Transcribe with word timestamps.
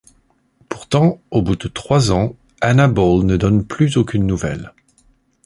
Pourtant, 0.67 1.21
au 1.29 1.43
bout 1.43 1.55
de 1.55 1.67
trois 1.67 2.11
ans, 2.11 2.35
Anna 2.59 2.87
Ball 2.87 3.23
ne 3.23 3.37
donne 3.37 3.63
plus 3.63 3.97
aucune 3.97 4.25
nouvelle. 4.25 4.73